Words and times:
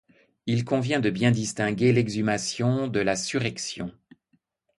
Il 0.47 0.65
convient 0.65 0.99
de 0.99 1.11
bien 1.11 1.29
distinguer 1.29 1.93
l'exhumation 1.93 2.87
de 2.87 2.99
la 3.01 3.15
surrection. 3.15 3.91